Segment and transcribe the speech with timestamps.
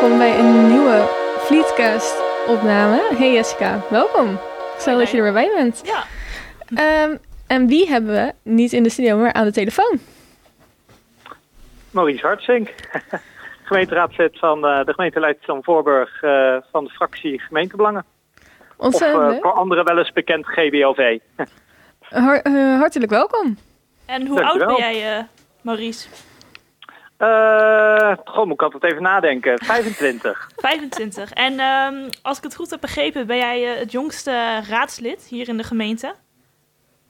[0.00, 3.16] welkom bij een nieuwe Fleetcast opname.
[3.16, 4.38] Hey Jessica, welkom.
[4.78, 5.82] Zo dat je er weer bij bent.
[5.84, 6.04] Ja.
[6.74, 9.98] Ehm, en wie hebben we niet in de studio, maar aan de telefoon?
[11.90, 12.74] Maurice Hartzink,
[13.68, 18.04] gemeenteraadslid van eh, de gemeente Leidschendam Voorburg uh, van de fractie gemeentebelangen.
[18.76, 21.18] Ontzettend of voor anderen wel eens bekend GBLV.
[22.00, 23.58] Har- eh, hartelijk welkom.
[24.06, 25.24] En hoe oud ben jij, eh,
[25.60, 26.08] Maurice?
[27.18, 29.58] Eh goh, moet ik altijd even nadenken.
[29.64, 30.48] 25.
[30.56, 31.32] 25.
[31.32, 35.48] En ehm, als ik het goed heb begrepen, ben jij eh, het jongste raadslid hier
[35.48, 36.14] in de gemeente?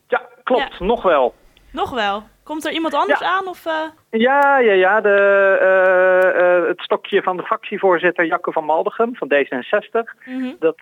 [0.07, 0.79] Ja, klopt.
[0.79, 1.33] Nog wel.
[1.71, 2.23] Nog wel.
[2.43, 3.27] Komt er iemand anders Ja.
[3.29, 3.47] aan?
[3.47, 3.73] Of, eh,
[4.19, 5.01] Ja, ja, ja.
[5.01, 10.13] De, het stokje van de fractievoorzitter Jacke van Maldegem van D66.
[10.25, 10.51] mhm.
[10.59, 10.77] Dat,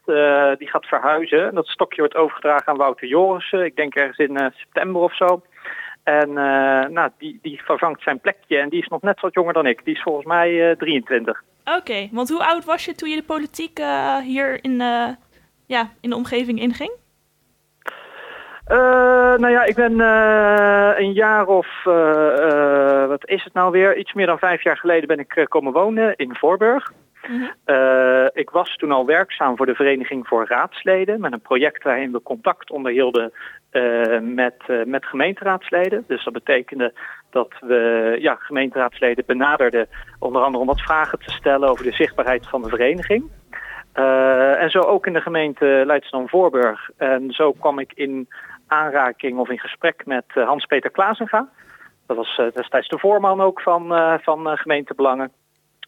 [0.59, 1.55] die gaat verhuizen.
[1.55, 3.65] Dat stokje wordt overgedragen aan Wouter Jorissen.
[3.65, 5.41] Ik denk ergens in september of zo.
[6.07, 8.57] En eh, nou, die, die vervangt zijn plekje.
[8.57, 9.85] En die is nog net wat jonger dan ik.
[9.85, 11.43] Die is volgens mij eh, 23.
[11.77, 15.07] Oké, want hoe oud was je toen je de politiek eh, hier in, eh,
[15.65, 16.91] ja, in de omgeving inging?
[18.65, 18.77] Eh,
[19.35, 23.97] nou ja, ik ben eh, een jaar of, eh, eh, wat is het nou weer?
[23.97, 26.91] Iets meer dan vijf jaar geleden ben ik eh, komen wonen in Voorburg.
[27.27, 27.45] Mhm.
[27.65, 31.19] Eh, ik was toen al werkzaam voor de Vereniging voor Raadsleden.
[31.19, 33.31] Met een project waarin we contact onderhielden
[33.69, 36.03] eh, met, eh, met gemeenteraadsleden.
[36.07, 36.93] Dus dat betekende
[37.29, 39.87] dat we ja, gemeenteraadsleden benaderden.
[40.19, 43.31] Onder andere om wat vragen te stellen over de zichtbaarheid van de vereniging.
[44.59, 46.89] En zo ook in de gemeente Leidschendam-Voorburg.
[46.97, 48.27] En zo kwam ik in
[48.67, 51.49] aanraking of in gesprek met Hans-Peter Klaasenga.
[52.07, 53.87] Dat was destijds de voorman ook van,
[54.21, 55.31] van gemeentebelangen.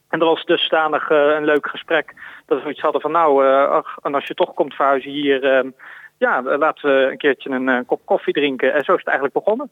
[0.09, 2.13] En dat was dusdanig eh, een leuk gesprek
[2.49, 5.43] dat we zoiets hadden van nou, eh, ach, en als je toch komt verhuizen hier,
[5.43, 5.69] eh,
[6.17, 8.73] ja, eh, laten we een keertje een kop koffie drinken.
[8.73, 9.71] En zo is het eigenlijk begonnen.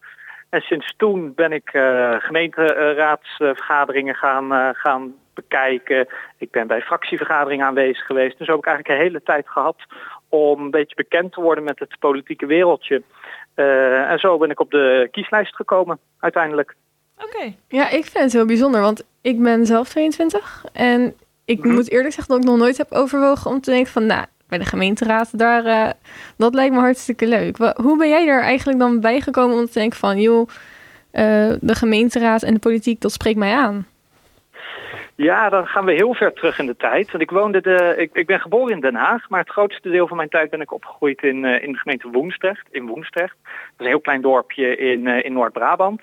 [0.50, 1.70] En sinds toen ben ik
[2.20, 6.08] gemeenteraadsvergaderingen gaan, gaan bekijken.
[6.38, 8.38] Ik ben bij fractievergaderingen aanwezig geweest.
[8.38, 9.76] Dus heb ik eigenlijk een hele tijd gehad
[10.30, 13.02] om een beetje bekend te worden met het politieke wereldje.
[13.56, 16.76] En zo ben ik op de kieslijst gekomen, uiteindelijk.
[17.23, 17.54] Oké.
[17.67, 20.66] Ja, ik vind het heel bijzonder, want ik ben zelf 22.
[20.73, 21.14] En
[21.45, 21.73] ik Mhm.
[21.73, 24.05] moet eerlijk zeggen dat ik nog nooit heb overwogen om te denken van...
[24.05, 25.89] Nou, bij de gemeenteraad, daar, eh,
[26.38, 27.58] dat lijkt me hartstikke leuk.
[27.76, 30.22] Hoe ben jij er eigenlijk dan bij gekomen om te denken van...
[30.22, 30.50] joh,
[31.11, 31.23] eh,
[31.61, 33.86] de gemeenteraad en de politiek, dat spreekt mij aan?
[35.16, 37.11] Ja, dan gaan we heel ver terug in de tijd.
[37.11, 40.08] Want ik, woonde de, ik, ik ben geboren in Den Haag, maar het grootste deel
[40.08, 42.67] van mijn tijd ben ik opgegroeid in, eh, in de gemeente Woensdrecht.
[42.72, 43.36] In Woensdrecht.
[43.44, 46.02] Dat is een heel klein dorpje in, eh, in Noord-Brabant.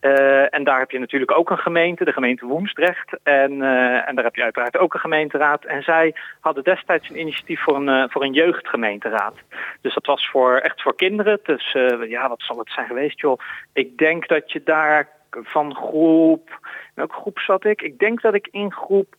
[0.00, 3.18] Eh, en daar heb je natuurlijk ook een gemeente, de gemeente Woensdrecht.
[3.22, 5.64] En, eh, en daar heb je uiteraard ook een gemeenteraad.
[5.64, 9.34] En zij hadden destijds een initiatief voor een, eh, voor een jeugdgemeenteraad.
[9.80, 11.40] Dus dat was voor, echt voor kinderen.
[11.42, 11.72] Dus
[12.08, 13.38] ja, wat zal het zijn geweest, joh?
[13.72, 16.58] Ik denk dat je daar van groep...
[16.94, 17.82] Welke groep zat ik?
[17.82, 19.14] Ik denk dat ik in groep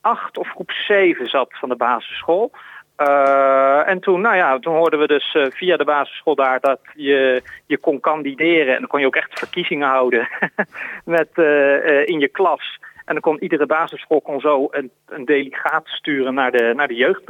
[0.00, 2.50] 8 of groep 7 zat van de basisschool.
[3.00, 6.80] Eh, en toen, nou ja, toen hoorden we dus eh, via de basisschool daar dat
[6.94, 8.74] je, je kon kandideren.
[8.74, 10.28] En dan kon je ook echt verkiezingen houden
[11.04, 12.78] met, eh, in je klas.
[13.04, 16.94] En dan kon iedere basisschool kon zo een, een delegaat sturen naar de, naar, de
[16.94, 17.22] jeugd,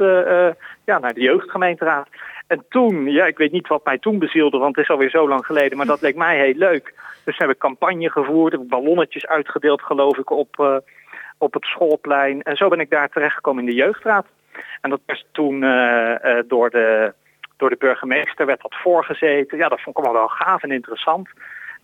[0.85, 2.07] ja, naar de jeugdgemeenteraad.
[2.47, 5.27] En toen, ja, ik weet niet wat mij toen bezielde, want het is alweer zo
[5.27, 6.93] lang geleden, maar dat leek mij heel leuk.
[7.23, 10.81] Dus heb ik campagne gevoerd, heb ballonnetjes uitgedeeld, geloof ik, op,
[11.37, 12.41] op het schoolplein.
[12.41, 14.25] En zo ben ik daar terechtgekomen in de jeugdraad.
[14.81, 17.13] En dat werd toen eh, eh, door, de,
[17.57, 19.57] door de burgemeester werd dat voorgezeten.
[19.57, 21.29] Ja, dat vond ik allemaal wel gaaf en interessant.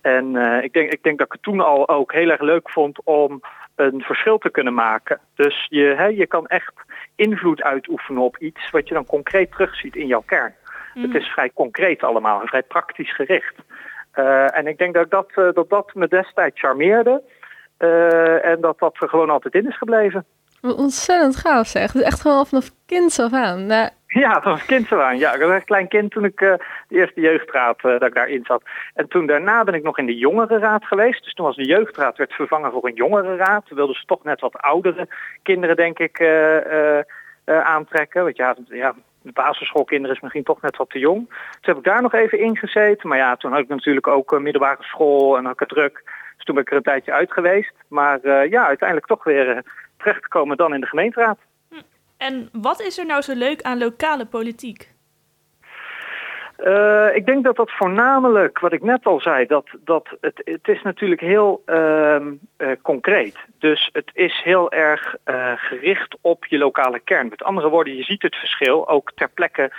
[0.00, 2.70] En eh, ik, denk, ik denk dat ik het toen al ook heel erg leuk
[2.70, 3.40] vond om
[3.76, 5.20] een verschil te kunnen maken.
[5.34, 6.72] Dus je, hè, je kan echt
[7.14, 10.54] invloed uitoefenen op iets wat je dan concreet terugziet in jouw kern.
[10.94, 13.54] Het is vrij concreet allemaal en vrij praktisch gericht.
[14.52, 17.22] En ik denk dat, dat, dat dat me destijds charmeerde.
[18.42, 20.26] en dat dat er gewoon altijd in is gebleven.
[20.62, 21.92] Ontzettend gaaf zeg.
[21.92, 23.66] Dus echt gewoon vanaf kind af aan.
[23.66, 25.18] Nou, Ja, was kind zo aan.
[25.18, 26.52] Ja, ik was echt klein kind toen ik eh,
[26.88, 28.62] de eerste jeugdraad eh, dat ik daarin zat.
[28.94, 31.24] En toen daarna ben ik nog in de jongerenraad geweest.
[31.24, 33.66] Dus toen was de jeugdraad werd vervangen voor een jongerenraad.
[33.66, 35.08] Toen wilden ze toch net wat oudere
[35.42, 36.98] kinderen, denk ik, eh,
[37.44, 38.22] aantrekken.
[38.22, 41.26] Want ja, ja, de basisschoolkinderen is misschien toch net wat te jong.
[41.28, 43.08] Toen heb ik daar nog even ingezeten.
[43.08, 46.02] Maar ja, toen had ik natuurlijk ook middelbare school en had ik het druk.
[46.36, 47.72] Dus toen ben ik er een tijdje uit geweest.
[47.88, 49.64] Maar ja, uiteindelijk toch weer
[49.98, 51.38] eh, terechtgekomen dan in de gemeenteraad.
[52.16, 54.96] En wat is er nou zo leuk aan lokale politiek?
[56.64, 60.68] Uh, ik denk dat dat voornamelijk, wat ik net al zei, dat, dat het, het
[60.68, 62.16] is natuurlijk heel uh,
[62.58, 63.36] uh, concreet.
[63.58, 67.28] Dus het is heel erg uh, gericht op je lokale kern.
[67.28, 69.72] Met andere woorden, je ziet het verschil ook ter plekke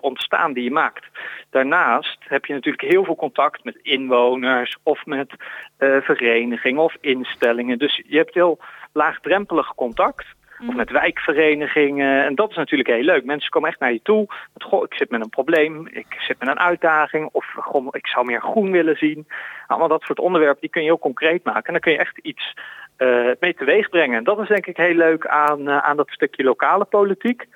[0.00, 1.06] ontstaan die je maakt.
[1.50, 5.32] Daarnaast heb je natuurlijk heel veel contact met inwoners of met
[5.78, 7.78] verenigingen of instellingen.
[7.78, 8.58] Dus je hebt heel
[8.94, 10.24] laagdrempelig contact.
[10.68, 12.24] Of met wijkverenigingen.
[12.24, 13.24] En dat is natuurlijk heel leuk.
[13.24, 14.26] Mensen komen echt naar je toe.
[14.52, 15.86] Met, goh, ik zit met een probleem.
[15.90, 17.28] Ik zit met een uitdaging.
[17.32, 19.26] Of goh, ik zou meer groen willen zien.
[19.66, 21.64] Allemaal dat soort onderwerpen die kun je heel concreet maken.
[21.64, 22.54] En dan kun je echt iets
[22.98, 24.18] uh, mee teweeg brengen.
[24.18, 27.46] En dat is denk ik heel leuk aan, uh, aan dat stukje lokale politiek.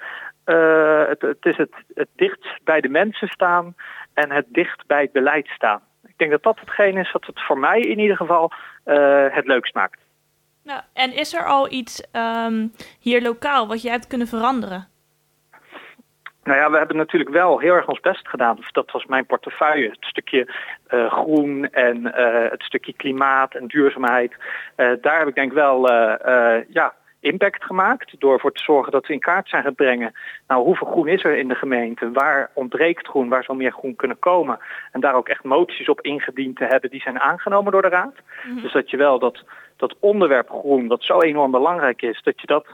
[0.47, 3.75] Uh, het, het, is het, het dicht bij de mensen staan
[4.15, 5.81] en het dicht bij het beleid staan.
[6.07, 8.53] Ik denk dat dat hetgeen is wat het voor mij in ieder geval
[9.31, 10.01] het leukst maakt.
[10.69, 14.89] Nou, en is er al iets um, hier lokaal wat jij hebt kunnen veranderen?
[16.45, 18.59] Nou ja, we hebben natuurlijk wel heel erg ons best gedaan.
[18.73, 19.89] Dat was mijn portefeuille.
[19.89, 20.55] Het stukje
[20.91, 24.33] uh, groen en uh, het stukje klimaat en duurzaamheid.
[24.77, 25.93] Uh, daar heb ik denk wel
[26.69, 28.21] ja, impact gemaakt.
[28.21, 30.13] Door ervoor te zorgen dat we in kaart zijn gaan brengen.
[30.47, 32.13] Nou, hoeveel groen is er in de gemeente?
[32.13, 33.29] Waar ontbreekt groen?
[33.29, 34.59] Waar zou meer groen kunnen komen?
[34.93, 36.91] En daar ook echt moties op ingediend te hebben.
[36.91, 38.15] Die zijn aangenomen door de Raad.
[38.45, 38.63] Mm -hmm.
[38.63, 39.45] Dus dat je wel dat,
[39.79, 42.23] dat onderwerp groen, dat zo enorm belangrijk is.
[42.23, 42.67] Dat je dat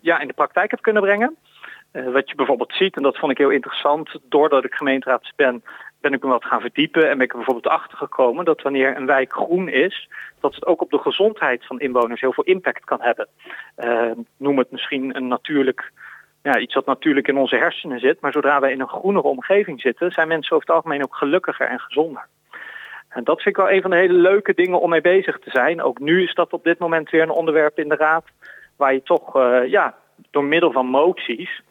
[0.00, 1.36] ja, in de praktijk hebt kunnen brengen.
[1.92, 5.64] Uh, wat je bijvoorbeeld ziet, en dat vond ik heel interessant, doordat ik gemeenteraad ben,
[6.00, 8.96] ben ik me wat gaan verdiepen en ben ik er bijvoorbeeld achter gekomen dat wanneer
[8.96, 10.08] een wijk groen is,
[10.40, 13.28] dat het ook op de gezondheid van inwoners heel veel impact kan hebben.
[14.36, 15.92] Noem het misschien een natuurlijk,
[16.42, 19.80] ja, iets wat natuurlijk in onze hersenen zit, maar zodra wij in een groenere omgeving
[19.80, 22.26] zitten, zijn mensen over het algemeen ook gelukkiger en gezonder.
[23.14, 25.50] En dat vind ik wel een van de hele leuke dingen om mee bezig te
[25.50, 25.82] zijn.
[25.82, 28.24] Ook nu is dat op dit moment weer een onderwerp in de raad
[28.76, 29.94] waar je toch, uh, ja,
[30.30, 31.62] door middel van moties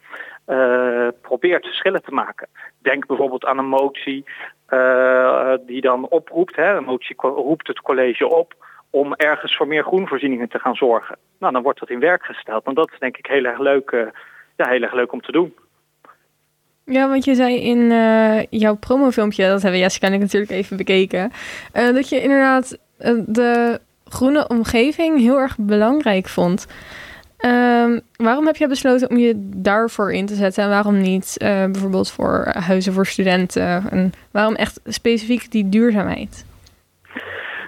[0.48, 2.48] uh, probeert verschillen te maken.
[2.82, 4.26] Denk bijvoorbeeld aan een motie
[4.70, 8.54] uh, die dan oproept, hè, een motie roept het college op
[8.90, 11.18] om ergens voor meer groenvoorzieningen te gaan zorgen.
[11.40, 12.66] Nou, dan wordt dat in werk gesteld.
[12.66, 14.12] En dat is denk ik heel erg leuk,
[14.56, 15.56] ja, heel erg leuk om te doen.
[16.86, 20.78] Ja, want je zei in uh, jouw promofilmpje, dat hebben Jessica en ik natuurlijk even
[20.78, 21.32] bekeken,
[21.74, 26.68] uh, dat je inderdaad uh, de groene omgeving heel erg belangrijk vond.
[27.46, 32.12] Um, waarom heb je besloten om je daarvoor in te zetten en waarom niet bijvoorbeeld
[32.12, 33.90] voor huizen voor studenten?
[33.92, 36.46] En waarom echt specifiek die duurzaamheid?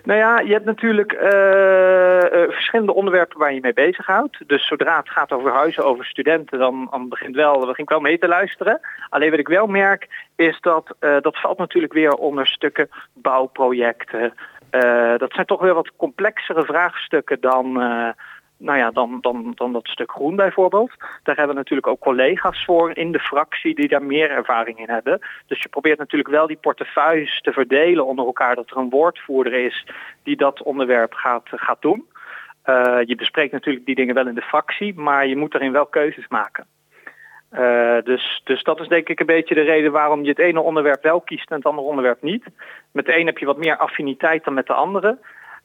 [0.06, 4.38] Nou ja, je hebt natuurlijk uh, uh, verschillende onderwerpen waar je mee bezighoudt.
[4.48, 8.00] Dus zodra het gaat over huizen, over studenten, dan, dan begint wel, begin ik wel
[8.00, 8.80] mee te luisteren.
[9.10, 14.34] Alleen wat ik wel merk, is dat uh, dat valt natuurlijk weer onder stukken bouwprojecten.
[15.18, 17.82] dat zijn toch weer wat complexere vraagstukken dan
[18.58, 20.92] nou ja, dan, dan, dan dat stuk groen bijvoorbeeld.
[21.24, 24.90] Daar hebben we natuurlijk ook collega's voor in de fractie die daar meer ervaring in
[24.90, 25.20] hebben.
[25.48, 28.56] Dus je probeert natuurlijk wel die portefeuilles te verdelen onder elkaar.
[28.56, 29.86] Dat er een woordvoerder is
[30.24, 32.06] die dat onderwerp gaat, gaat doen.
[32.66, 35.86] Uh, je bespreekt natuurlijk die dingen wel in de fractie, maar je moet daarin wel
[35.86, 36.66] keuzes maken.
[37.54, 40.60] Uh, dus, dus dat is denk ik een beetje de reden waarom je het ene
[40.60, 42.46] onderwerp wel kiest en het andere onderwerp niet.
[42.92, 45.18] Met de een heb je wat meer affiniteit dan met de andere.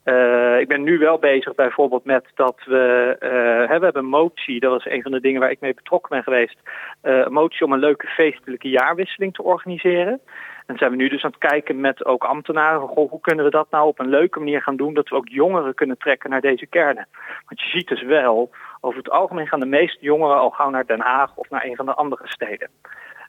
[0.05, 4.08] Uh, ik ben nu wel bezig bijvoorbeeld met dat we, uh, hè, we hebben een
[4.08, 6.58] motie, dat was een van de dingen waar ik mee betrokken ben geweest,
[7.02, 10.20] uh, een motie om een leuke feestelijke jaarwisseling te organiseren.
[10.67, 13.50] En zijn we nu dus aan het kijken met ook ambtenaren, goh, hoe kunnen we
[13.50, 16.41] dat nou op een leuke manier gaan doen, dat we ook jongeren kunnen trekken naar
[16.41, 17.06] deze kernen.
[17.47, 18.50] Want je ziet dus wel,
[18.81, 21.76] over het algemeen gaan de meeste jongeren al gauw naar Den Haag of naar een
[21.76, 22.69] van de andere steden.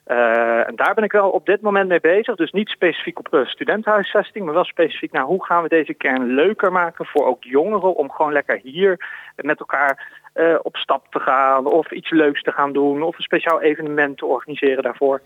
[0.06, 2.34] Uh, en daar ben ik wel op dit moment mee bezig.
[2.34, 6.34] Dus niet specifiek op uh, studentenhuisvesting, maar wel specifiek naar hoe gaan we deze kern
[6.34, 11.20] leuker maken voor ook jongeren om gewoon lekker hier met elkaar uh, op stap te
[11.20, 15.20] gaan of iets leuks te gaan doen of een speciaal evenement te organiseren daarvoor.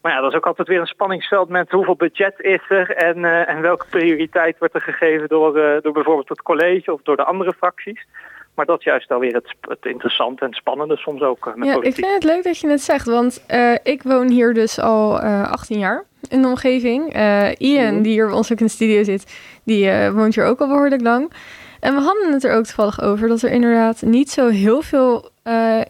[0.00, 3.24] Maar ja, dat is ook altijd weer een spanningsveld met hoeveel budget is er en,
[3.46, 5.52] en welke prioriteit wordt er gegeven door,
[5.82, 8.06] door bijvoorbeeld het college of door de andere fracties.
[8.54, 11.98] Maar dat is juist alweer het, het interessante en spannende soms ook met ja, politiek.
[11.98, 15.24] Ik vind het leuk dat je het zegt, want uh, ik woon hier dus al
[15.24, 17.16] uh, 18 jaar in de omgeving.
[17.16, 18.02] Uh, Ian, mm.
[18.02, 21.02] die hier bij ons ook in de studio zit, die woont hier ook al behoorlijk
[21.02, 21.32] lang.
[21.80, 25.30] En we hadden het er ook toevallig over dat er inderdaad niet zo heel veel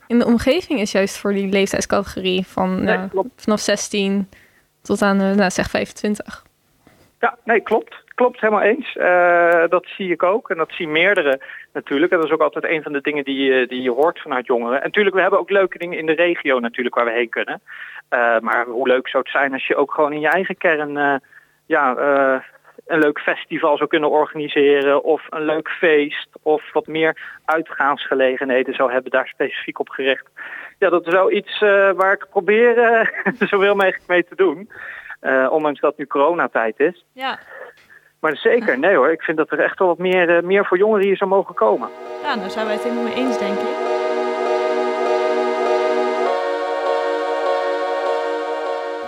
[0.06, 2.98] in de omgeving is, juist voor die leeftijdscategorie van nee,
[3.36, 4.28] vanaf 16
[4.82, 6.44] tot aan, nou, zeg 25.
[7.20, 8.01] Ja, nee, klopt.
[8.14, 8.94] Klopt, helemaal eens.
[8.94, 10.50] Uh, dat zie ik ook.
[10.50, 11.40] En dat zien meerdere
[11.72, 12.12] natuurlijk.
[12.12, 14.46] En dat is ook altijd een van de dingen die, je, die je hoort vanuit
[14.46, 14.76] jongeren.
[14.76, 17.60] En natuurlijk, we hebben ook leuke dingen in de regio natuurlijk waar we heen kunnen.
[18.10, 21.20] Uh, maar hoe leuk zou het zijn als je ook gewoon in je eigen kern...
[21.66, 21.96] Ja,
[22.86, 25.04] een leuk festival zou kunnen organiseren...
[25.04, 29.10] of een leuk feest of wat meer uitgaansgelegenheden zou hebben...
[29.10, 30.26] daar specifiek op gericht.
[30.78, 31.58] Ja, dat is wel iets
[31.96, 32.74] waar ik probeer
[33.50, 33.74] zoveel
[34.06, 34.70] mee te doen...
[35.50, 37.04] Ondanks dat nu coronatijd is.
[37.12, 37.38] Ja.
[38.22, 39.12] Maar zeker, nee hoor.
[39.12, 41.54] Ik vind dat er echt wel wat meer, uh, meer voor jongeren hier zou mogen
[41.54, 41.88] komen.
[42.22, 43.90] Ja, daar zijn wij het helemaal mee eens, denk ik.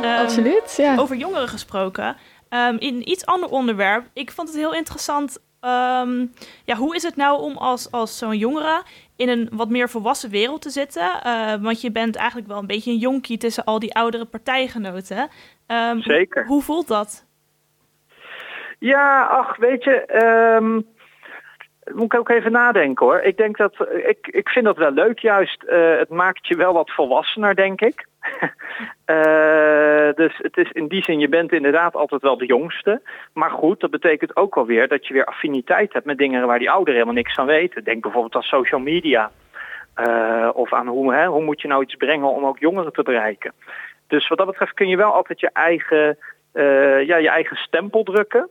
[0.04, 0.96] Um, Absoluut, ja.
[0.96, 2.16] Over jongeren gesproken.
[2.50, 4.04] Um, in een iets ander onderwerp.
[4.12, 6.26] Ik vond het heel interessant Ehm,
[6.64, 8.82] ja, hoe is het nou om als, als zo'n jongere
[9.16, 11.20] in een wat meer volwassen wereld te zitten?
[11.26, 15.28] Uh, want je bent eigenlijk wel een beetje een jonkie tussen al die oudere partijgenoten.
[15.66, 16.46] Um, Zeker.
[16.46, 17.23] Hoe voelt dat?
[18.84, 20.24] Ja, ach, weet je,
[20.56, 20.86] um,
[21.94, 23.20] moet ik ook even nadenken hoor.
[23.20, 25.64] Ik denk dat, ik, ik vind dat wel leuk juist.
[25.64, 28.06] Uh, het maakt je wel wat volwassener, denk ik.
[29.06, 33.02] uh, dus het is in die zin, je bent inderdaad altijd wel de jongste.
[33.32, 36.58] Maar goed, dat betekent ook wel weer dat je weer affiniteit hebt met dingen waar
[36.58, 37.84] die ouderen helemaal niks van weten.
[37.84, 39.30] Denk bijvoorbeeld aan social media.
[39.96, 43.02] Uh, of aan hoe, hè, hoe moet je nou iets brengen om ook jongeren te
[43.02, 43.52] bereiken.
[44.06, 46.18] Dus wat dat betreft kun je wel altijd je eigen,
[47.06, 48.48] ja, je eigen stempel drukken.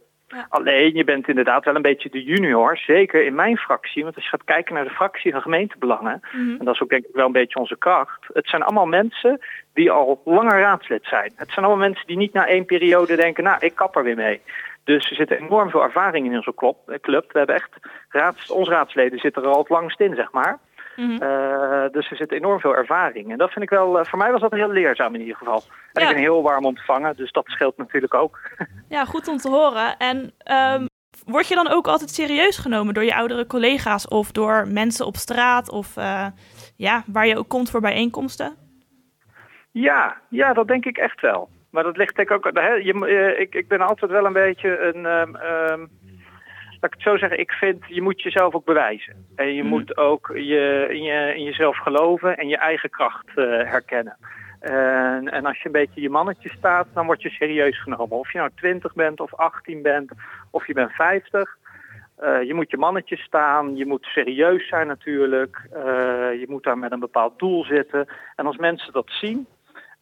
[0.49, 4.03] Alleen, je bent inderdaad wel een beetje de junior, zeker in mijn fractie.
[4.03, 6.89] Want als je gaat kijken naar de fractie van gemeentebelangen, mm en dat is ook
[6.89, 8.27] denk ik wel een beetje onze kracht.
[8.33, 9.39] Het zijn allemaal mensen
[9.73, 11.31] die al langer raadslid zijn.
[11.35, 14.15] Het zijn allemaal mensen die niet na één periode denken, nou, ik kap er weer
[14.15, 14.41] mee.
[14.83, 16.53] Dus er zit enorm veel ervaring in onze
[17.01, 17.31] club.
[17.31, 17.71] We hebben echt,
[18.09, 20.59] raads, onze raadsleden zitten er al het langst in, zeg maar.
[20.95, 21.23] Mm -hmm.
[21.23, 23.31] uh, dus er zit enorm veel ervaring.
[23.31, 25.63] En dat vind ik wel, uh, voor mij was dat heel leerzaam in ieder geval.
[25.93, 26.07] En ja.
[26.07, 28.39] ik ben heel warm ontvangen, dus dat scheelt natuurlijk ook.
[28.89, 29.97] Ja, goed om te horen.
[29.97, 30.87] En um,
[31.25, 35.15] word je dan ook altijd serieus genomen door je oudere collega's of door mensen op
[35.15, 36.27] straat of uh,
[36.75, 38.55] ja, waar je ook komt voor bijeenkomsten?
[39.71, 41.49] Ja, ja, dat denk ik echt wel.
[41.69, 42.49] Maar dat ligt denk ik ook.
[42.53, 45.05] Hè, je, ik, ik ben altijd wel een beetje een.
[45.05, 45.89] Um, um,
[46.83, 49.25] laat ik het zo zeggen, ik vind, je moet jezelf ook bewijzen.
[49.35, 49.69] En je mm.
[49.69, 54.17] moet ook je, in, je, in jezelf geloven en je eigen kracht uh, herkennen.
[54.59, 58.17] En, en, als je een beetje je mannetje staat, dan word je serieus genomen.
[58.17, 60.11] Of je nou 20 bent of 18 bent
[60.51, 61.57] of je bent 50.
[62.23, 65.61] Uh, je moet je mannetje staan, je moet serieus zijn natuurlijk.
[65.75, 65.81] Uh,
[66.39, 68.07] je moet daar met een bepaald doel zitten.
[68.35, 69.47] En als mensen dat zien,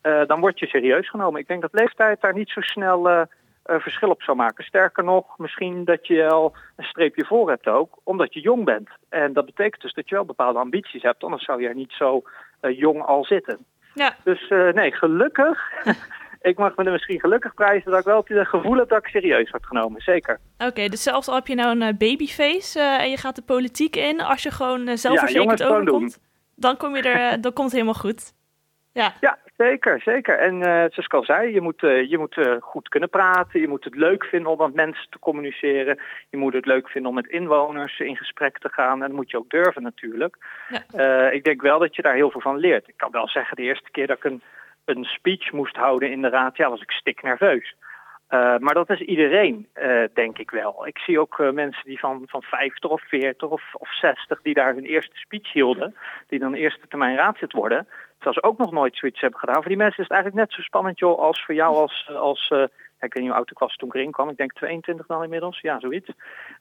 [0.03, 1.41] uh, dan word je serieus genomen.
[1.41, 3.27] Ik denk dat leeftijd daar niet zo snel
[3.79, 4.63] verschil op zou maken.
[4.63, 8.89] Sterker nog, misschien dat je al een streepje voor hebt ook, omdat je jong bent.
[9.09, 11.91] En dat betekent dus dat je wel bepaalde ambities hebt, anders zou je er niet
[11.91, 12.21] zo
[12.61, 13.57] uh, jong al zitten.
[13.93, 14.15] Ja.
[14.23, 15.71] Dus uh, nee, gelukkig.
[16.41, 19.07] ik mag me er misschien gelukkig prijzen dat ik wel het gevoel heb dat ik
[19.07, 20.01] serieus word genomen.
[20.01, 20.39] Zeker.
[20.57, 23.95] Oké, okay, dus zelfs al heb je nou een babyface en je gaat de politiek
[23.95, 26.19] in, als je gewoon zelfverzekerd ja, overkomt,
[26.55, 28.33] dan kom je er, dan komt het helemaal goed.
[28.93, 29.13] Ja.
[29.19, 30.37] ja, zeker, zeker.
[30.39, 33.59] En uh, zoals ik al zei, je moet, uh, je moet uh, goed kunnen praten.
[33.59, 35.99] Je moet het leuk vinden om met mensen te communiceren.
[36.29, 39.01] Je moet het leuk vinden om met inwoners in gesprek te gaan.
[39.01, 40.37] En dat moet je ook durven natuurlijk.
[40.91, 41.29] Ja.
[41.29, 42.87] ik denk wel dat je daar heel veel van leert.
[42.87, 44.41] Ik kan wel zeggen, de eerste keer dat ik een,
[44.85, 47.75] een speech moest houden in de raad, ja, was ik stik nerveus.
[48.31, 50.87] Uh, maar dat is iedereen, uh, denk ik wel.
[50.87, 54.53] Ik zie ook uh, mensen die van, van 50 of 40 of, of 60 die
[54.53, 55.95] daar hun eerste speech hielden,
[56.27, 57.87] die dan eerste termijn raadslid worden,
[58.21, 59.55] terwijl ze ook nog nooit zoiets hebben gedaan.
[59.55, 62.47] Voor die mensen is het eigenlijk net zo spannend joh, als voor jou als, als
[62.47, 65.05] ja, ik weet niet hoe oud ik was toen ik erin kwam, ik denk 22
[65.05, 66.09] dan inmiddels, ja zoiets.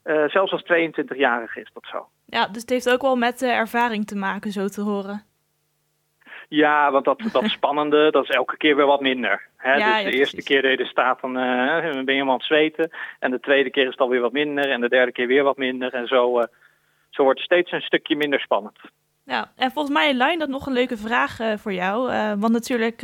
[0.03, 2.07] zelfs als 22-jarige is dat zo.
[2.25, 5.25] Ja, dus het heeft ook wel met ervaring te maken, zo te horen.
[6.53, 9.47] Ja, want dat, dat spannende, dat is elke keer weer wat minder.
[9.57, 9.75] Hè?
[9.75, 12.27] Ja, dus de ja, eerste keer dat je er staat, dan uh, ben je helemaal
[12.27, 12.89] aan het zweten.
[13.19, 14.69] En de tweede keer is het alweer wat minder.
[14.69, 15.93] En de derde keer weer wat minder.
[15.93, 16.45] En zo, uh,
[17.09, 18.79] zo wordt het steeds een stukje minder spannend.
[19.31, 22.11] Ja, en volgens mij, Lijn, dat nog een leuke vraag uh, voor jou.
[22.39, 23.01] want natuurlijk,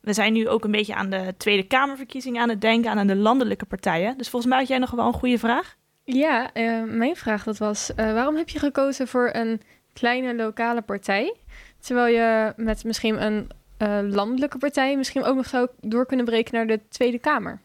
[0.00, 3.16] we zijn nu ook een beetje aan de Tweede Kamerverkiezingen aan het denken, aan de
[3.16, 4.18] landelijke partijen.
[4.18, 5.74] Dus volgens mij had jij nog wel een goede vraag.
[6.04, 6.50] Ja,
[6.86, 9.60] mijn vraag dat was, waarom heb je gekozen voor een
[9.92, 11.34] kleine lokale partij?
[11.80, 13.50] Terwijl je met misschien een
[13.82, 17.60] uh, landelijke partij misschien ook nog zou door kunnen breken naar de Tweede Kamer.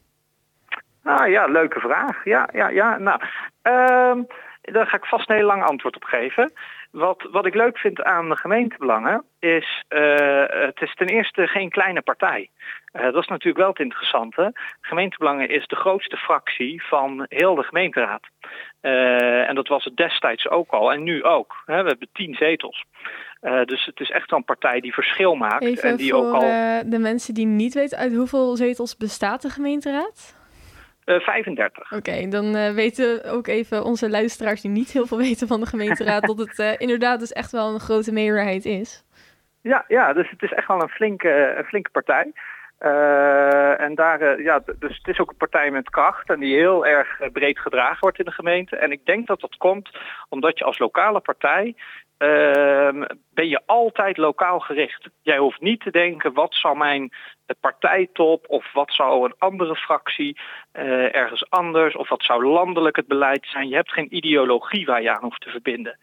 [1.03, 2.25] Ah ja, leuke vraag.
[2.25, 2.97] Ja, ja, ja.
[2.97, 3.21] Nou,
[3.63, 4.23] uh,
[4.71, 6.51] daar ga ik vast een heel lang antwoord op geven.
[6.91, 11.69] Wat, wat ik leuk vind aan de gemeentebelangen is, uh, het is ten eerste geen
[11.69, 12.49] kleine partij.
[12.93, 14.53] Uh, dat is natuurlijk wel het interessante.
[14.81, 18.21] Gemeentebelangen is de grootste fractie van heel de gemeenteraad.
[18.81, 21.55] Uh, en dat was het destijds ook al en nu ook.
[21.65, 22.85] Hè, we hebben tien zetels.
[23.65, 25.63] Dus het is echt wel een partij die verschil maakt.
[25.63, 26.41] Even en die voor ook al...
[26.85, 30.36] de mensen die niet weten uit hoeveel zetels bestaat de gemeenteraad?
[31.09, 31.83] Uh, 35.
[31.83, 35.65] Oké, okay, dan weten ook even onze luisteraars die niet heel veel weten van de
[35.65, 36.25] gemeenteraad...
[36.35, 39.03] dat het inderdaad dus echt wel een grote meerderheid is.
[39.61, 42.31] Ja, ja dus het is echt wel een flinke, een flinke partij.
[43.77, 47.31] En daar, ja, dus het is ook een partij met kracht en die heel erg
[47.31, 48.75] breed gedragen wordt in de gemeente.
[48.75, 49.89] En ik denk dat dat komt
[50.29, 51.75] omdat je als lokale partij
[52.19, 55.09] uh, ben je altijd lokaal gericht.
[55.21, 57.11] Jij hoeft niet te denken, wat zou mijn
[57.55, 60.39] partijtop of wat zou een andere fractie
[60.73, 63.69] uh, ergens anders of wat zou landelijk het beleid zijn.
[63.69, 65.97] Je hebt geen ideologie waar je aan hoeft te verbinden.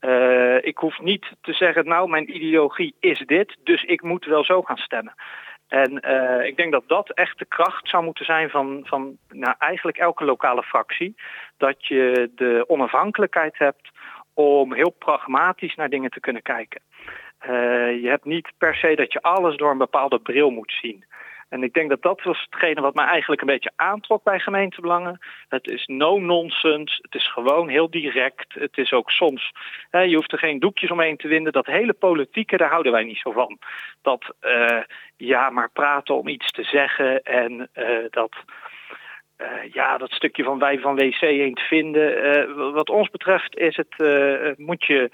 [0.00, 4.44] Uh, ik hoef niet te zeggen, nou mijn ideologie is dit, dus ik moet wel
[4.44, 5.14] zo gaan stemmen.
[5.68, 5.92] En
[6.46, 10.24] ik denk dat dat echt de kracht zou moeten zijn van, van nou, eigenlijk elke
[10.24, 11.14] lokale fractie.
[11.56, 13.90] Dat je de onafhankelijkheid hebt
[14.34, 16.80] om heel pragmatisch naar dingen te kunnen kijken.
[18.00, 21.04] Je hebt niet per se dat je alles door een bepaalde bril moet zien.
[21.48, 25.18] En ik denk dat dat was hetgene wat mij eigenlijk een beetje aantrok bij gemeentebelangen.
[25.48, 28.54] Het is no-nonsense, het is gewoon heel direct.
[28.54, 29.52] Het is ook soms,
[29.90, 31.52] hè, je hoeft er geen doekjes omheen te winden.
[31.52, 33.58] Dat hele politieke, daar houden wij niet zo van.
[34.02, 34.82] Dat, uh,
[35.16, 38.36] ja, maar praten om iets te zeggen en uh, dat...
[39.72, 42.72] Ja, dat stukje van wij van WC te vinden.
[42.72, 43.94] wat ons betreft is het,
[44.58, 45.10] moet je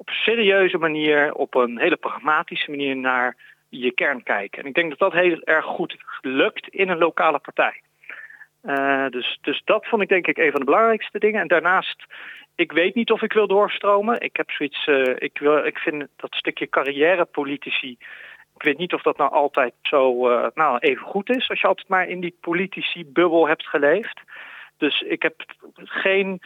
[0.00, 3.36] op serieuze manier, op een hele pragmatische manier naar
[3.68, 4.62] je kern kijken.
[4.62, 7.80] En ik denk dat dat heel erg goed lukt in een lokale partij.
[8.64, 11.40] Uh, dus, dus dat vond ik denk ik een van de belangrijkste dingen.
[11.40, 12.04] En daarnaast,
[12.54, 14.20] ik weet niet of ik wil doorstromen.
[14.20, 17.96] Ik heb zoiets, uh, ik, wil, ik vind dat stukje carrièrepolitici...
[18.54, 21.48] Ik weet niet of dat nou altijd zo uh, nou, even goed is...
[21.48, 24.20] als je altijd maar in die politici-bubbel hebt geleefd.
[24.76, 25.34] Dus ik heb
[25.74, 26.40] geen...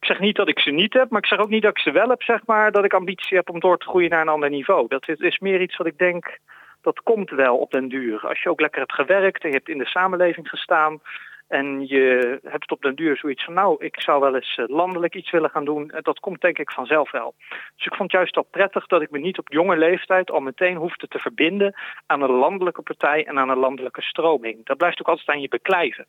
[0.00, 1.82] Ik zeg niet dat ik ze niet heb, maar ik zeg ook niet dat ik
[1.82, 4.28] ze wel heb, zeg maar, dat ik ambitie heb om door te groeien naar een
[4.28, 4.88] ander niveau.
[4.88, 6.38] Dat is, meer iets wat ik denk,
[6.80, 8.28] dat komt wel op den duur.
[8.28, 11.00] Als je ook lekker hebt gewerkt en je hebt in de samenleving gestaan
[11.48, 15.14] en je hebt op den duur zoiets van, nou, ik zou wel eens eh, landelijk
[15.14, 15.92] iets willen gaan doen.
[16.00, 17.34] Dat komt denk ik vanzelf wel.
[17.76, 20.76] Dus ik vond juist al prettig dat ik me niet op jonge leeftijd al meteen
[20.76, 21.74] hoefde te verbinden
[22.06, 24.66] aan een landelijke partij en aan een landelijke stroming.
[24.66, 26.06] Dat blijft ook altijd aan je beklijven.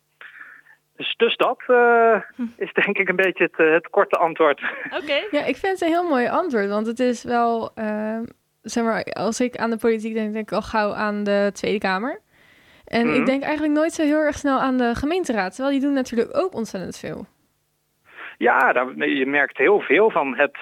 [0.96, 2.20] Dus, dus dat uh,
[2.56, 4.62] is denk ik een beetje het, uh, het korte antwoord.
[5.02, 5.20] Oké.
[5.36, 8.18] Ja, ik vind het een heel mooi antwoord, want het is wel, uh,
[8.62, 11.78] zeg maar, als ik aan de politiek denk, denk ik al gauw aan de Tweede
[11.78, 12.20] Kamer.
[12.84, 15.86] En mm ik denk eigenlijk nooit zo heel erg snel aan de gemeenteraad, terwijl die
[15.86, 17.26] doen natuurlijk ook ontzettend veel.
[18.38, 20.58] Ja, daar, je merkt heel veel van het,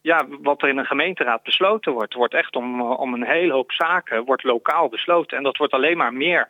[0.00, 2.14] ja, wat er in een gemeenteraad besloten wordt.
[2.14, 5.36] wordt echt om, om een hele hoop zaken, wordt lokaal besloten.
[5.36, 6.48] En dat wordt alleen maar meer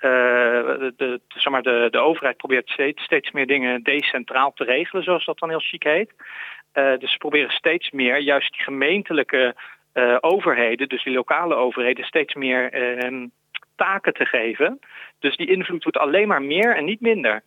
[0.00, 5.02] de, de, zeg maar de, de overheid probeert steeds, steeds meer dingen decentraal te regelen,
[5.02, 6.12] zoals dat dan heel chic heet.
[6.74, 9.54] Uh, dus ze proberen steeds meer juist die gemeentelijke
[9.94, 13.26] uh, overheden, dus die lokale overheden, steeds meer ehm,
[13.76, 14.78] taken te geven.
[15.18, 17.42] Dus die invloed wordt alleen maar meer en niet minder.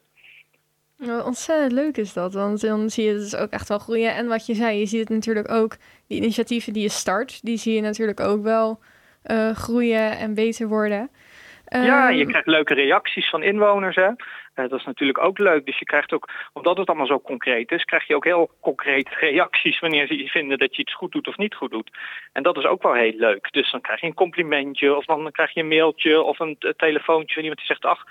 [0.97, 4.15] Nou, ontzettend leuk is dat, want dan zie je dus ook echt wel groeien.
[4.15, 7.57] En wat je zei, je ziet het natuurlijk ook, die initiatieven die je start, die
[7.57, 8.79] zie je natuurlijk ook wel
[9.53, 11.09] groeien en beter worden.
[11.79, 13.95] Ja, je ehm, krijgt leuke reacties van inwoners.
[13.95, 14.07] Hè?
[14.07, 14.15] Uh,
[14.69, 15.65] dat is natuurlijk ook leuk.
[15.65, 19.09] Dus je krijgt ook, omdat het allemaal zo concreet is, krijg je ook heel concreet
[19.19, 21.97] reacties wanneer ze vinden dat je iets goed doet of niet goed doet.
[22.31, 23.51] En dat is ook wel heel leuk.
[23.51, 27.33] Dus dan krijg je een complimentje of dan krijg je een mailtje of een, telefoontje
[27.33, 28.03] van iemand die zegt, ach,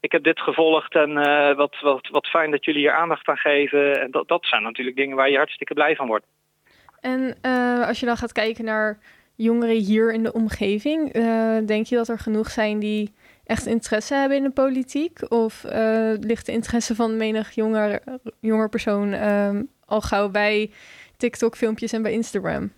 [0.00, 3.36] ik heb dit gevolgd en uh, wat, wat, wat fijn dat jullie hier aandacht aan
[3.36, 4.00] geven.
[4.00, 6.26] En dat, dat zijn natuurlijk dingen waar je hartstikke blij van wordt.
[7.00, 8.98] En uh, als je dan gaat kijken naar
[9.42, 11.16] jongeren hier in de omgeving?
[11.16, 15.32] Uh, denk je dat er genoeg zijn die echt interesse hebben in de politiek?
[15.32, 18.02] Of uh, ligt de interesse van menig jonger,
[18.40, 20.70] jonger persoon um, al gauw bij
[21.16, 22.72] TikTok-filmpjes en bij Instagram?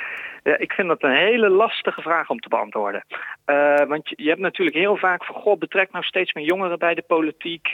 [0.47, 3.05] Ja, ik vind dat een hele lastige vraag om te beantwoorden.
[3.45, 5.35] Uh, want je, hebt natuurlijk heel vaak van...
[5.35, 7.67] God, betrek nou steeds meer jongeren bij de politiek.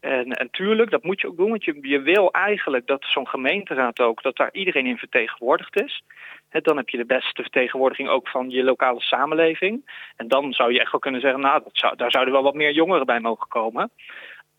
[0.00, 1.50] En, en tuurlijk, dat moet je ook doen.
[1.50, 4.22] Want je, je wil eigenlijk dat zo'n gemeenteraad ook...
[4.22, 6.02] dat daar iedereen in vertegenwoordigd is
[6.50, 9.90] dan heb je de beste vertegenwoordiging ook van je lokale samenleving.
[10.16, 12.54] En dan zou je echt wel kunnen zeggen, nou, dat zou, daar zouden wel wat
[12.54, 13.90] meer jongeren bij mogen komen.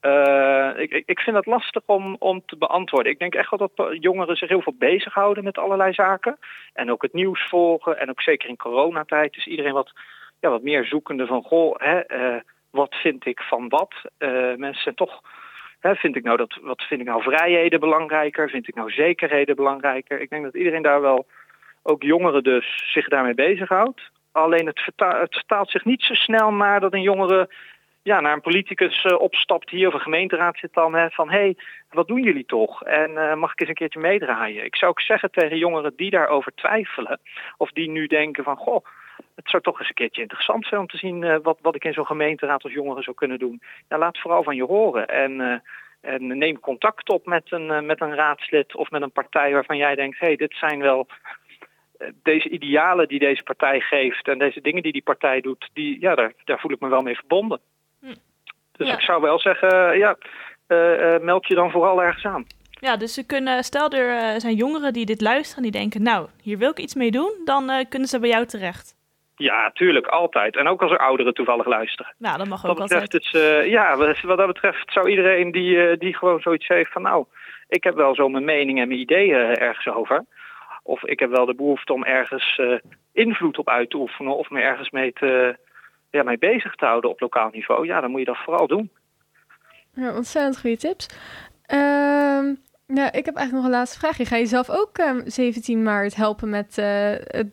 [0.01, 3.11] Uh, ik, ik vind het lastig om, om te beantwoorden.
[3.11, 6.37] Ik denk echt wel dat jongeren zich heel veel bezighouden met allerlei zaken.
[6.73, 7.99] En ook het nieuws volgen.
[7.99, 9.91] En ook zeker in coronatijd is iedereen wat,
[10.39, 11.43] ja, wat meer zoekende van...
[11.43, 12.39] goh, hè, uh,
[12.71, 13.93] wat vind ik van wat?
[14.19, 15.21] Uh, mensen zijn toch...
[15.79, 18.49] Hè, vind ik nou dat, wat vind ik nou vrijheden belangrijker?
[18.49, 20.19] Vind ik nou zekerheden belangrijker?
[20.19, 21.25] Ik denk dat iedereen daar wel
[21.83, 24.01] ook jongeren dus zich daarmee bezighoudt.
[24.31, 24.79] Alleen het,
[25.29, 27.49] vertaalt zich niet zo snel naar dat een jongere
[28.03, 31.37] ja, naar een politicus uh, opstapt hier of een gemeenteraad zit dan hè, van hé,
[31.37, 31.55] hey,
[31.89, 32.83] wat doen jullie toch?
[32.83, 34.65] En uh, mag ik eens een keertje meedraaien?
[34.65, 37.19] Ik zou ook zeggen tegen jongeren die daarover twijfelen
[37.57, 38.85] of die nu denken van goh,
[39.35, 41.83] het zou toch eens een keertje interessant zijn om te zien uh, wat, wat ik
[41.83, 43.61] in zo'n gemeenteraad als jongeren zou kunnen doen.
[43.89, 45.63] Ja, laat vooral van je horen en,
[46.01, 49.95] en neem contact op met een, met een raadslid of met een partij waarvan jij
[49.95, 51.07] denkt, hé, hey, dit zijn wel
[52.23, 56.15] deze idealen die deze partij geeft en deze dingen die die partij doet, die, ja,
[56.15, 57.59] daar, daar voel ik me wel mee verbonden.
[57.99, 58.13] Hm.
[58.71, 60.15] Dus ik zou wel zeggen, ja,
[60.67, 62.45] uh, uh, meld je dan vooral ergens aan.
[62.79, 66.57] Ja, dus ze kunnen, stel er zijn jongeren die dit luisteren, die denken, nou, hier
[66.57, 68.95] wil ik iets mee doen, dan kunnen ze bij jou terecht.
[69.35, 70.57] Ja, tuurlijk, altijd.
[70.57, 72.13] En ook als er ouderen toevallig luisteren.
[72.17, 73.31] Nou, dat mag ook wat betreft, altijd.
[73.31, 77.25] Dus, ja, wat dat betreft zou iedereen die, die gewoon zoiets heeft van, nou,
[77.67, 80.25] ik heb wel zo mijn mening en mijn ideeën ergens over
[80.91, 82.79] Of ik heb wel de behoefte om ergens uh,
[83.11, 85.57] invloed op uit te oefenen of me ergens mee, te,
[86.09, 87.85] ja, mee bezig te houden op lokaal niveau.
[87.85, 88.91] Ja, dan moet je dat vooral doen.
[89.93, 91.07] Ja, ontzettend goede tips.
[92.93, 94.27] Ja, ik heb eigenlijk nog een laatste vraag.
[94.27, 96.85] Ga je zelf ook 17 ehm, maart helpen met uh,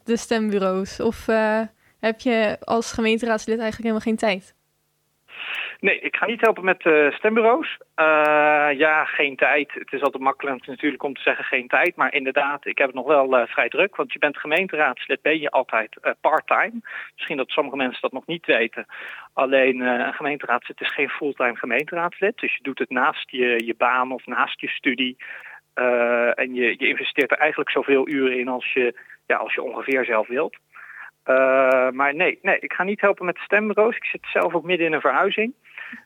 [0.05, 1.01] de stembureaus?
[1.01, 1.61] Of uh,
[2.01, 4.57] heb je als gemeenteraadslid eigenlijk helemaal geen tijd?
[5.80, 7.78] Nee, ik ga niet helpen met uh, stembureaus.
[7.96, 9.72] Uh, ja, geen tijd.
[9.72, 11.96] Het is altijd makkelijk natuurlijk om te zeggen geen tijd.
[11.96, 13.96] Maar inderdaad, ik heb het nog wel uh, vrij druk.
[13.96, 16.80] Want je bent gemeenteraadslid, ben je altijd part-time.
[17.14, 18.86] Misschien dat sommige mensen dat nog niet weten.
[19.32, 22.38] Alleen een gemeenteraadslid is geen fulltime gemeenteraadslid.
[22.38, 25.16] Dus je doet het naast je, je baan of naast je studie.
[26.34, 30.04] en je, je investeert er eigenlijk zoveel uren in als je, ja, als je ongeveer
[30.04, 30.56] zelf wilt.
[31.92, 33.96] Maar nee, nee, ik ga niet helpen met de stembureaus.
[33.96, 35.54] Ik zit zelf ook midden in een verhuizing.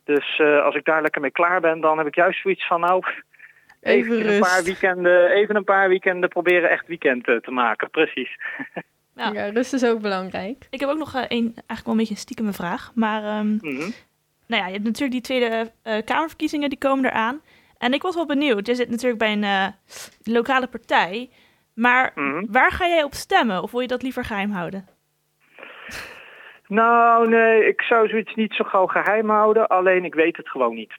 [0.04, 2.80] Dus uh, als ik daar lekker mee klaar ben, dan heb ik juist zoiets van
[2.80, 3.04] nou...
[3.80, 8.36] Even, even een paar weekenden, even een paar weekenden proberen echt weekend te maken, precies.
[9.14, 9.32] Ja.
[9.32, 10.66] ja, rust is ook belangrijk.
[10.70, 12.92] Ik heb ook nog een, eigenlijk wel een beetje een stiekeme vraag.
[12.94, 13.92] Maar um, mm -hmm.
[14.46, 17.40] nou ja, je hebt natuurlijk die Tweede uh, Kamerverkiezingen, die komen eraan.
[17.78, 18.66] En ik was wel benieuwd.
[18.66, 19.66] Je zit natuurlijk bij een uh,
[20.22, 21.30] lokale partij.
[21.74, 22.46] Maar mm -hmm.
[22.50, 23.62] waar ga jij op stemmen?
[23.62, 24.88] Of wil je dat liever geheim houden?
[26.72, 29.68] Nou, nee, ik zou zoiets niet zo gauw geheim houden.
[29.68, 30.94] Alleen ik weet het gewoon niet.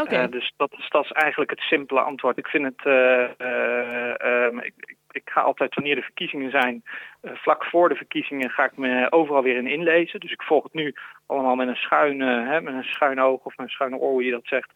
[0.00, 0.22] Oké.
[0.22, 2.38] Uh, dus dat is, dat is eigenlijk het simpele antwoord.
[2.38, 2.84] Ik vind het.
[2.84, 6.82] Uh, uh, ik, ik, ga altijd wanneer de verkiezingen zijn,
[7.22, 10.20] vlak voor de verkiezingen ga ik me overal weer in inlezen.
[10.20, 10.94] Dus ik volg het nu
[11.26, 14.24] allemaal met een schuin, hè, met een schuin oog of met een schuine oor, hoe
[14.24, 14.72] je dat zegt.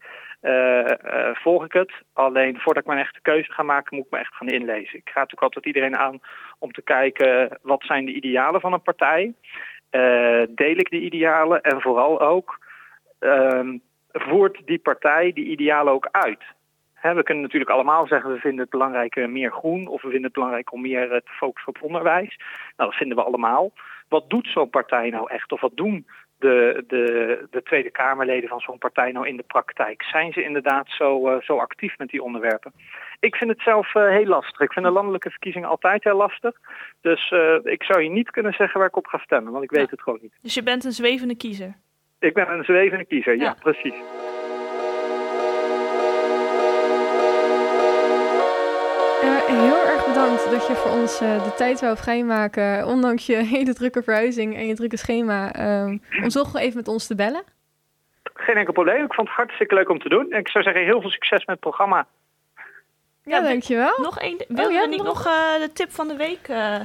[1.41, 1.91] volg ik het.
[2.13, 4.99] Alleen voordat ik mijn echte keuze ga maken, moet ik me echt gaan inlezen.
[4.99, 6.19] Ik ga natuurlijk altijd iedereen aan
[6.59, 9.33] om te kijken wat zijn de idealen van een partij.
[9.91, 12.59] Uh, deel ik die idealen en vooral ook
[13.19, 13.69] uh,
[14.11, 16.43] voert die partij die idealen ook uit.
[17.01, 20.23] We kunnen natuurlijk allemaal zeggen we vinden het belangrijk uh, meer groen of we vinden
[20.23, 22.37] het belangrijk om meer uh, te focussen op onderwijs.
[22.77, 23.71] Nou, dat vinden we allemaal.
[24.07, 26.07] Wat doet zo'n partij nou echt of wat doen
[26.39, 30.03] de, de, de Tweede Kamerleden van zo'n partij nou in de praktijk?
[30.03, 32.73] Zijn ze inderdaad zo, zo actief met die onderwerpen?
[33.21, 34.59] Ik vind het zelf uh, heel lastig.
[34.59, 36.55] Ik vind de landelijke verkiezingen altijd heel lastig.
[37.01, 39.71] Dus uh, ik zou je niet kunnen zeggen waar ik op ga stemmen, want ik
[39.71, 39.87] weet ja.
[39.89, 40.33] het gewoon niet.
[40.41, 41.73] Dus je bent een zwevende kiezer?
[42.19, 43.93] Ik ben een zwevende kiezer, ja, ja precies.
[49.47, 53.73] heel erg bedankt dat je voor ons uh, de tijd wou vrijmaken, ondanks je hele
[53.73, 55.39] drukke verhuizing en je drukke schema,
[55.83, 57.43] um, om zo even met ons te bellen.
[58.33, 59.05] Geen enkel probleem.
[59.05, 60.31] Ik vond het hartstikke leuk om te doen.
[60.31, 62.07] En ik zou zeggen, heel veel succes met het programma.
[63.23, 63.99] Ja, ja dankjewel.
[64.01, 64.45] Nog één.
[64.47, 66.47] Wil oh, ja, niet nog uh, de tip van de week?
[66.49, 66.75] Uh,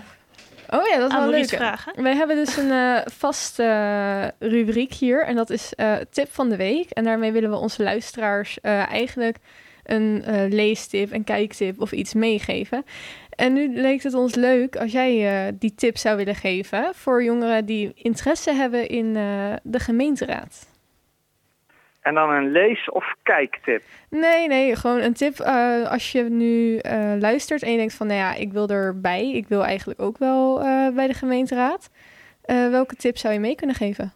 [0.70, 1.48] oh ja, dat is wel leuk.
[1.48, 2.02] Vragen?
[2.02, 5.24] Wij hebben dus een uh, vaste rubriek hier.
[5.24, 5.72] En dat is
[6.10, 6.90] tip van de week.
[6.90, 9.36] En daarmee willen we onze luisteraars eigenlijk
[9.84, 12.84] een leestip, een kijktip of iets meegeven.
[13.30, 17.64] En nu leek het ons leuk als jij die tip zou willen geven voor jongeren
[17.64, 19.12] die interesse hebben in
[19.62, 20.66] de gemeenteraad.
[22.06, 23.82] En dan een lees- of kijktip?
[24.10, 25.38] Nee, nee, gewoon een tip.
[25.38, 26.80] Uh, als je nu
[27.18, 29.30] luistert en je denkt van, nou ja, ik wil erbij.
[29.32, 30.58] Ik wil eigenlijk ook wel
[30.94, 31.90] bij de gemeenteraad.
[32.70, 34.12] welke tip zou je mee kunnen geven?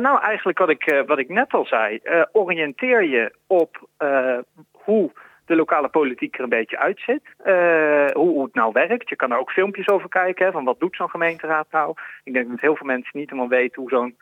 [0.00, 2.00] Nou, eigenlijk wat ik, wat ik net al zei.
[2.32, 3.88] Oriënteer je op
[4.72, 5.10] hoe
[5.46, 7.22] de lokale politiek er een beetje uitziet.
[8.12, 9.08] hoe, hoe het nou werkt.
[9.08, 10.46] Je kan er ook filmpjes over kijken.
[10.46, 11.94] Hè, van wat doet zo'n gemeenteraad nou?
[12.24, 14.16] Ik denk dat heel veel mensen niet helemaal weten hoe zo'n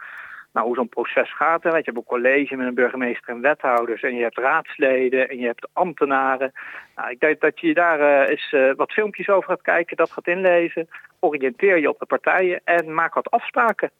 [0.52, 1.62] nou, hoe zo'n proces gaat.
[1.62, 1.68] Hè.
[1.68, 4.02] Je hebt een college met een burgemeester en wethouders.
[4.02, 6.52] En je hebt raadsleden en je hebt ambtenaren.
[6.96, 9.96] Nou, ik denk dat je daar eens wat filmpjes over gaat kijken.
[9.96, 10.88] Dat gaat inlezen.
[11.20, 13.90] Oriënteer je op de partijen en maak wat afspraken.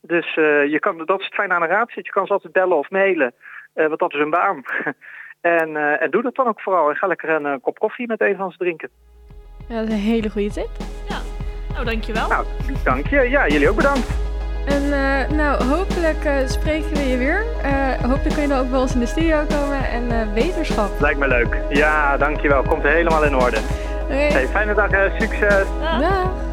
[0.00, 2.06] Dus uh, je kan, dat is het fijn aan een raad zit.
[2.06, 3.32] Je kan ze altijd bellen of mailen,
[3.74, 4.62] uh, want dat is een baan.
[5.60, 6.90] en, uh, en doe dat dan ook vooral.
[6.90, 8.90] En ga lekker een kop koffie met een van ze drinken.
[9.68, 10.68] Ja, dat is een hele goede tip.
[11.08, 11.20] Ja,
[11.72, 12.28] nou dankjewel.
[12.28, 12.46] Nou,
[12.84, 13.20] dank je.
[13.20, 14.27] Ja, jullie ook bedankt.
[14.68, 14.88] En
[15.36, 17.44] nou, hopelijk spreken we je weer.
[18.00, 21.00] hopelijk kun je dan ook wel eens in de studio komen en wetenschap.
[21.00, 21.60] Lijkt me leuk.
[21.68, 22.62] Ja, dankjewel.
[22.62, 23.58] Komt helemaal in orde.
[24.04, 24.30] Okay.
[24.30, 25.64] Hey, fijne dag, succes.
[25.80, 26.00] Dag.
[26.00, 26.47] Dag.